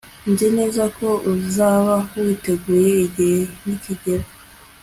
[0.31, 1.95] Nzi neza ko uzaba
[2.25, 4.25] witeguye igihe nikigera